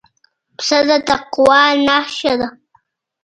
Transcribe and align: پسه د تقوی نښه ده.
پسه 0.57 0.79
د 0.87 0.89
تقوی 1.07 1.71
نښه 1.87 2.33
ده. 2.39 2.47